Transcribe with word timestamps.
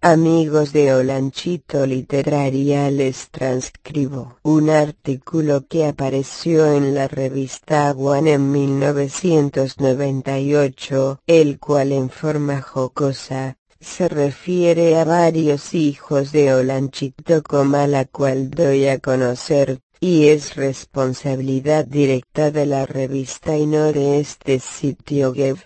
Amigos 0.00 0.72
de 0.72 0.94
Olanchito 0.94 1.84
Literaria 1.84 2.88
les 2.88 3.30
transcribo 3.30 4.38
un 4.44 4.70
artículo 4.70 5.66
que 5.66 5.86
apareció 5.86 6.72
en 6.72 6.94
la 6.94 7.08
revista 7.08 7.90
One 7.90 8.34
en 8.34 8.52
1998, 8.52 11.18
el 11.26 11.58
cual 11.58 11.90
en 11.90 12.10
forma 12.10 12.62
jocosa, 12.62 13.58
se 13.80 14.08
refiere 14.08 15.00
a 15.00 15.04
varios 15.04 15.74
hijos 15.74 16.30
de 16.30 16.54
Olanchito 16.54 17.42
como 17.42 17.84
la 17.88 18.04
cual 18.04 18.50
doy 18.50 18.86
a 18.86 19.00
conocer, 19.00 19.80
y 19.98 20.28
es 20.28 20.54
responsabilidad 20.54 21.84
directa 21.84 22.52
de 22.52 22.66
la 22.66 22.86
revista 22.86 23.56
y 23.56 23.66
no 23.66 23.92
de 23.92 24.20
este 24.20 24.60
sitio 24.60 25.32
web. 25.32 25.58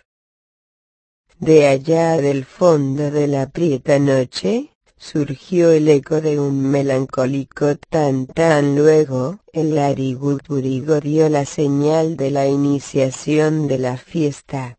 De 1.43 1.67
allá 1.67 2.19
del 2.19 2.45
fondo 2.45 3.11
de 3.11 3.27
la 3.27 3.51
prieta 3.51 3.99
noche, 3.99 4.77
surgió 4.97 5.73
el 5.73 5.89
eco 5.89 6.21
de 6.21 6.39
un 6.39 6.71
melancólico 6.71 7.75
tan 7.91 8.29
tan 8.29 8.77
luego, 8.77 9.41
el 9.53 9.77
arigupurigo 9.77 11.01
dio 11.01 11.29
la 11.29 11.45
señal 11.45 12.17
de 12.17 12.31
la 12.31 12.47
iniciación 12.47 13.67
de 13.67 13.79
la 13.79 13.97
fiesta. 13.97 14.79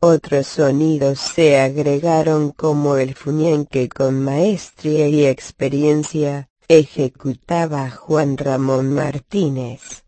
Otros 0.00 0.46
sonidos 0.46 1.18
se 1.18 1.60
agregaron 1.60 2.50
como 2.50 2.96
el 2.96 3.14
fuñén 3.14 3.66
que 3.66 3.90
con 3.90 4.24
maestría 4.24 5.08
y 5.08 5.26
experiencia, 5.26 6.48
ejecutaba 6.68 7.90
Juan 7.90 8.38
Ramón 8.38 8.94
Martínez. 8.94 10.06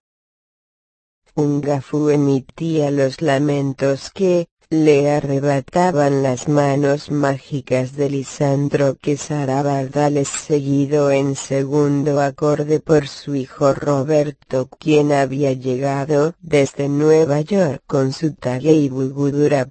Un 1.35 1.61
gafú 1.61 2.09
emitía 2.09 2.91
los 2.91 3.21
lamentos 3.21 4.11
que, 4.11 4.49
le 4.73 5.11
arrebataban 5.11 6.23
las 6.23 6.49
manos 6.49 7.11
mágicas 7.11 7.97
de 7.97 8.09
Lisandro 8.09 8.95
Quesada 8.95 9.65
Bardales 9.65 10.29
seguido 10.29 11.11
en 11.11 11.35
segundo 11.35 12.21
acorde 12.21 12.79
por 12.79 13.09
su 13.09 13.35
hijo 13.35 13.75
Roberto 13.75 14.69
quien 14.79 15.11
había 15.11 15.55
llegado 15.55 16.35
desde 16.41 16.89
Nueva 16.89 17.41
York 17.41 17.83
con 17.89 18.13
su 18.13 18.35
talle 18.35 18.73
y 18.73 18.89
bugudura. 18.89 19.69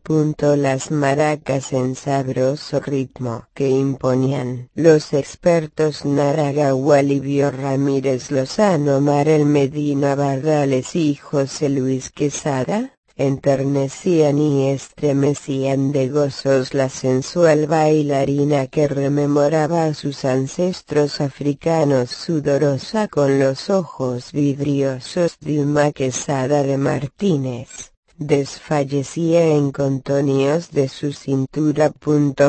Las 0.58 0.92
maracas 0.92 1.72
en 1.72 1.96
sabroso 1.96 2.82
ritmo 2.82 3.46
que 3.54 3.70
imponían 3.70 4.70
los 4.76 5.14
expertos 5.14 6.04
Naraga 6.04 6.76
Walivio 6.76 7.52
Ramírez 7.52 8.32
Lozano 8.32 9.00
Marel 9.00 9.46
Medina 9.46 10.16
Bardales 10.16 10.94
y 10.98 11.16
José 11.16 11.70
Luis 11.70 12.10
Quesada 12.10 12.99
enternecían 13.20 14.40
y 14.40 14.70
estremecían 14.70 15.92
de 15.92 16.08
gozos 16.08 16.74
la 16.74 16.88
sensual 16.88 17.68
bailarina 17.68 18.68
que 18.68 18.88
rememoraba 18.88 19.84
a 19.84 19.94
sus 19.94 20.24
ancestros 20.24 21.20
africanos 21.20 22.12
sudorosa 22.12 23.10
con 23.10 23.38
los 23.38 23.70
ojos 23.70 24.32
vidriosos 24.32 25.38
Dilma 25.42 25.92
Quesada 25.92 26.64
de 26.64 26.78
Martínez. 26.78 27.92
Desfallecía 28.18 29.48
en 29.48 29.72
contoníos 29.72 30.72
de 30.72 30.88
su 30.88 31.12
cintura. 31.12 31.92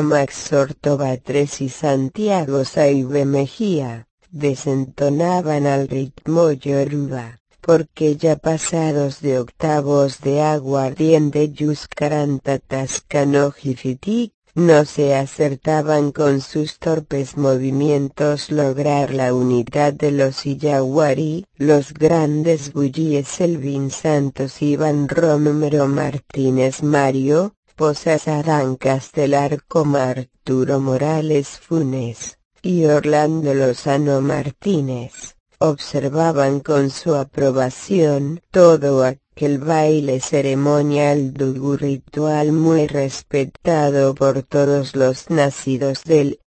Max 0.01 0.53
Ortobatres 0.53 1.59
y 1.59 1.67
Santiago 1.67 2.63
Saibe 2.63 3.25
Mejía, 3.25 4.07
desentonaban 4.29 5.67
al 5.67 5.89
ritmo 5.89 6.53
yoruba 6.53 7.40
porque 7.61 8.17
ya 8.17 8.35
pasados 8.35 9.21
de 9.21 9.39
octavos 9.39 10.19
de 10.21 10.41
aguardiente 10.41 11.51
Yuscaranta 11.51 12.57
Tascanojifitic, 12.59 14.33
no 14.53 14.83
se 14.83 15.15
acertaban 15.15 16.11
con 16.11 16.41
sus 16.41 16.77
torpes 16.77 17.37
movimientos 17.37 18.51
lograr 18.51 19.13
la 19.13 19.33
unidad 19.33 19.93
de 19.93 20.11
los 20.11 20.45
Iyaguari, 20.45 21.45
los 21.55 21.93
grandes 21.93 22.73
bullíes 22.73 23.39
Elvin 23.39 23.91
Santos 23.91 24.61
Iván 24.61 25.07
Romero 25.07 25.87
Martínez 25.87 26.83
Mario, 26.83 27.55
Posas 27.77 28.27
Adán 28.27 28.75
Castelar 28.75 29.63
como 29.67 29.97
Arturo 29.97 30.81
Morales 30.81 31.47
Funes, 31.47 32.37
y 32.61 32.85
Orlando 32.85 33.53
Lozano 33.53 34.19
Martínez 34.19 35.37
observaban 35.61 36.59
con 36.59 36.89
su 36.89 37.13
aprobación 37.13 38.41
todo 38.49 39.03
aquel 39.03 39.59
baile 39.59 40.19
ceremonial 40.19 41.33
dugu 41.33 41.77
ritual 41.77 42.51
muy 42.51 42.87
respetado 42.87 44.15
por 44.15 44.41
todos 44.41 44.95
los 44.95 45.29
nacidos 45.29 46.03
del 46.03 46.39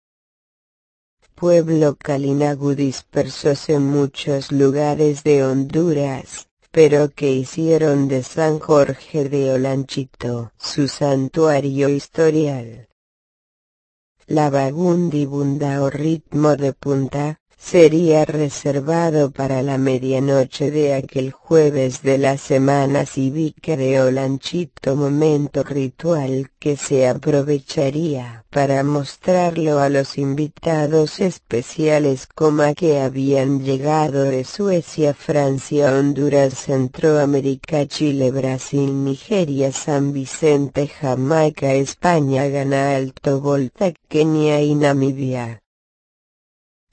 pueblo 1.36 1.96
Kalinagu 1.96 2.74
dispersos 2.74 3.68
en 3.68 3.82
muchos 3.86 4.50
lugares 4.50 5.22
de 5.22 5.44
Honduras, 5.44 6.48
pero 6.72 7.10
que 7.10 7.30
hicieron 7.30 8.08
de 8.08 8.24
San 8.24 8.58
Jorge 8.58 9.28
de 9.28 9.52
Olanchito 9.52 10.50
su 10.58 10.88
santuario 10.88 11.88
historial. 11.88 12.88
La 14.26 14.50
bagundibunda 14.50 15.82
o 15.82 15.90
ritmo 15.90 16.56
de 16.56 16.72
punta, 16.72 17.38
sería 17.64 18.26
reservado 18.26 19.30
para 19.30 19.62
la 19.62 19.78
medianoche 19.78 20.70
de 20.70 20.92
aquel 20.92 21.32
jueves 21.32 22.02
de 22.02 22.18
la 22.18 22.36
semana 22.36 23.06
cívica 23.06 23.74
de 23.74 24.02
Olanchito 24.02 24.94
momento 24.96 25.62
ritual 25.62 26.50
que 26.58 26.76
se 26.76 27.08
aprovecharía 27.08 28.44
para 28.50 28.84
mostrarlo 28.84 29.78
a 29.78 29.88
los 29.88 30.18
invitados 30.18 31.20
especiales 31.20 32.26
como 32.26 32.74
que 32.74 33.00
habían 33.00 33.64
llegado 33.64 34.24
de 34.24 34.44
Suecia, 34.44 35.14
Francia, 35.14 35.94
Honduras, 35.94 36.52
Centroamérica, 36.52 37.86
Chile, 37.86 38.30
Brasil, 38.30 39.04
Nigeria, 39.04 39.72
San 39.72 40.12
Vicente, 40.12 40.86
Jamaica, 40.86 41.72
España, 41.72 42.46
Ghana, 42.46 42.96
Alto 42.96 43.40
Volta, 43.40 43.90
Kenia 44.08 44.60
y 44.60 44.74
Namibia 44.74 45.63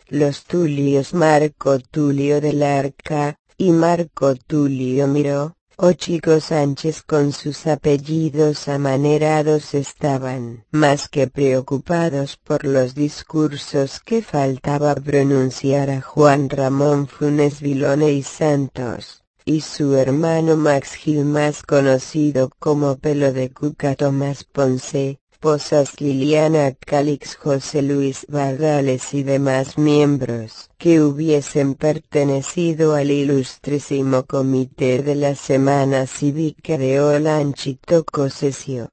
los 0.09 0.43
Tulios 0.43 1.13
Marco 1.13 1.79
Tulio 1.79 2.41
del 2.41 2.63
Arca, 2.63 3.37
y 3.57 3.71
Marco 3.71 4.35
Tulio 4.35 5.07
Miró, 5.07 5.55
o 5.77 5.93
Chico 5.93 6.39
Sánchez 6.39 7.01
con 7.03 7.31
sus 7.31 7.65
apellidos 7.67 8.67
amanerados 8.67 9.73
estaban 9.73 10.65
más 10.71 11.09
que 11.09 11.27
preocupados 11.27 12.37
por 12.37 12.65
los 12.65 12.93
discursos 12.93 13.99
que 13.99 14.21
faltaba 14.21 14.93
pronunciar 14.95 15.89
a 15.89 16.01
Juan 16.01 16.49
Ramón 16.49 17.07
Funes 17.07 17.61
Vilone 17.61 18.11
y 18.11 18.23
Santos, 18.23 19.23
y 19.45 19.61
su 19.61 19.95
hermano 19.95 20.55
Max 20.55 20.93
Gil 20.93 21.25
más 21.25 21.63
conocido 21.63 22.51
como 22.59 22.97
Pelo 22.97 23.31
de 23.31 23.51
Cuca 23.51 23.95
Tomás 23.95 24.43
Ponce, 24.43 25.20
esposas 25.41 25.99
Liliana 25.99 26.71
Calix 26.73 27.35
José 27.35 27.81
Luis 27.81 28.27
Bardales 28.29 29.11
y 29.15 29.23
demás 29.23 29.75
miembros 29.75 30.69
que 30.77 31.01
hubiesen 31.01 31.73
pertenecido 31.73 32.93
al 32.93 33.09
ilustrísimo 33.09 34.23
comité 34.27 35.01
de 35.01 35.15
la 35.15 35.33
Semana 35.33 36.05
Cívica 36.05 36.77
de 36.77 37.01
Olanchito 37.01 38.03
Cosesio. 38.03 38.89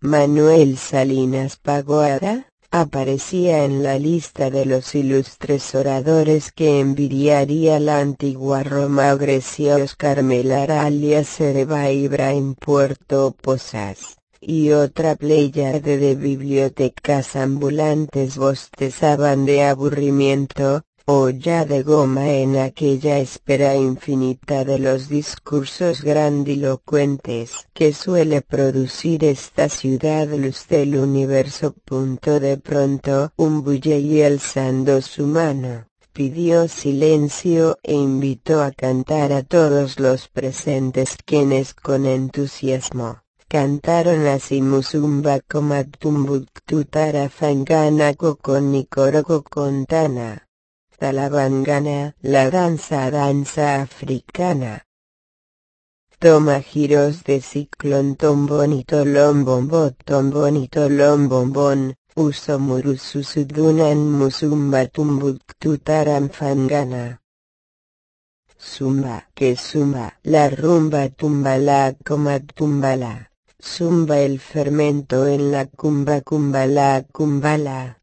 Manuel 0.00 0.76
Salinas 0.76 1.56
Pagoada, 1.56 2.50
aparecía 2.70 3.64
en 3.64 3.82
la 3.82 3.98
lista 3.98 4.50
de 4.50 4.66
los 4.66 4.94
ilustres 4.94 5.74
oradores 5.74 6.52
que 6.52 6.78
envidiaría 6.78 7.80
la 7.80 8.00
antigua 8.00 8.62
Roma 8.64 9.14
Grecia 9.14 9.76
Oscar 9.76 10.22
Melara 10.22 10.84
alias 10.84 11.26
Cerebaibra 11.26 12.32
en 12.32 12.54
Puerto 12.54 13.34
Posas 13.40 14.18
y 14.48 14.70
otra 14.70 15.16
pléyade 15.16 15.98
de 15.98 16.14
bibliotecas 16.14 17.34
ambulantes 17.34 18.36
bostezaban 18.36 19.44
de 19.44 19.64
aburrimiento, 19.64 20.84
o 21.04 21.30
ya 21.30 21.64
de 21.64 21.82
goma 21.82 22.30
en 22.30 22.56
aquella 22.56 23.18
espera 23.18 23.74
infinita 23.74 24.64
de 24.64 24.78
los 24.78 25.08
discursos 25.08 26.00
grandilocuentes 26.00 27.66
que 27.74 27.92
suele 27.92 28.40
producir 28.40 29.24
esta 29.24 29.68
ciudad 29.68 30.28
luz 30.28 30.68
del 30.68 30.96
universo. 30.96 31.74
Punto 31.84 32.38
de 32.38 32.56
pronto 32.56 33.32
un 33.36 33.64
bulle 33.64 33.98
y 33.98 34.22
alzando 34.22 35.02
su 35.02 35.26
mano, 35.26 35.88
pidió 36.12 36.68
silencio 36.68 37.78
e 37.82 37.94
invitó 37.94 38.62
a 38.62 38.70
cantar 38.70 39.32
a 39.32 39.42
todos 39.42 39.98
los 39.98 40.28
presentes 40.28 41.16
quienes 41.24 41.74
con 41.74 42.06
entusiasmo 42.06 43.25
cantaron 43.48 44.26
así 44.26 44.60
Musumba 44.60 45.40
Comatumbuctu 45.40 46.84
Tarafangana 46.84 48.14
Cocoro 48.14 49.42
Contana. 49.42 50.46
Talabangana, 50.98 52.14
la 52.22 52.50
danza 52.50 53.10
danza 53.10 53.82
africana. 53.82 54.82
Toma 56.18 56.62
giros 56.62 57.24
de 57.24 57.40
ciclón 57.42 58.16
ton 58.16 58.46
bonito 58.46 59.04
lombombó 59.04 59.90
ton 59.92 60.30
bonito 60.30 60.88
lombombón, 60.88 61.94
Uso 62.16 62.58
murususudunan 62.58 63.98
musumba 64.18 64.86
tumbuktu 64.86 65.76
fangana. 66.32 67.20
Zumba 68.58 69.28
que 69.34 69.54
zumba, 69.54 70.18
la 70.22 70.48
rumba 70.48 71.10
tumbala 71.10 71.94
coma 72.02 72.40
tumbala. 72.40 73.30
Zumba 73.62 74.20
el 74.20 74.38
fermento 74.38 75.26
en 75.26 75.50
la 75.50 75.66
cumba 75.66 76.20
cumbala 76.20 77.06
cumbala. 77.10 78.02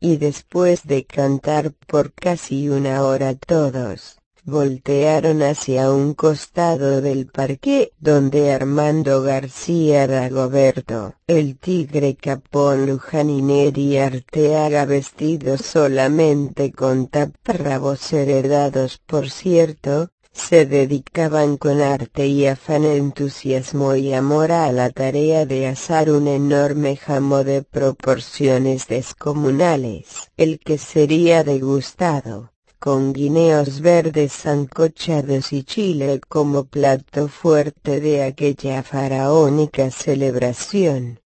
Y 0.00 0.16
después 0.16 0.84
de 0.84 1.04
cantar 1.04 1.72
por 1.86 2.12
casi 2.12 2.68
una 2.68 3.04
hora 3.04 3.34
todos, 3.34 4.18
voltearon 4.44 5.42
hacia 5.42 5.90
un 5.90 6.14
costado 6.14 7.00
del 7.00 7.26
parque 7.26 7.92
donde 7.98 8.52
Armando 8.52 9.22
García 9.22 10.06
Dagoberto, 10.06 11.14
el 11.26 11.58
tigre 11.58 12.16
Capón 12.16 12.86
Lujanineri 12.86 13.94
y 13.94 13.98
Arteaga 13.98 14.84
vestidos 14.84 15.60
solamente 15.62 16.72
con 16.72 17.08
taparrabos 17.08 18.12
heredados 18.12 18.98
por 19.04 19.30
cierto, 19.30 20.10
se 20.38 20.64
dedicaban 20.64 21.56
con 21.56 21.80
arte 21.80 22.26
y 22.26 22.46
afán 22.46 22.84
entusiasmo 22.84 23.94
y 23.96 24.14
amor 24.14 24.52
a 24.52 24.70
la 24.72 24.90
tarea 24.90 25.44
de 25.44 25.66
asar 25.66 26.10
un 26.10 26.28
enorme 26.28 26.96
jamo 26.96 27.44
de 27.44 27.62
proporciones 27.62 28.86
descomunales, 28.86 30.30
el 30.36 30.60
que 30.60 30.78
sería 30.78 31.44
degustado 31.44 32.52
con 32.78 33.12
guineos 33.12 33.80
verdes 33.80 34.32
zancochados 34.32 35.52
y 35.52 35.64
chile 35.64 36.20
como 36.28 36.64
plato 36.64 37.26
fuerte 37.26 38.00
de 38.00 38.22
aquella 38.22 38.84
faraónica 38.84 39.90
celebración. 39.90 41.20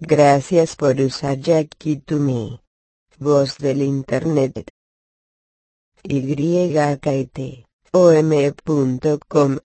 Gracias 0.00 0.74
por 0.74 1.00
usar 1.00 1.38
Jackie 1.38 1.98
to 1.98 2.16
me. 2.16 2.60
Voz 3.18 3.58
del 3.58 3.82
Internet. 3.82 4.68
YKT. 6.02 7.67
om.com 7.92 9.58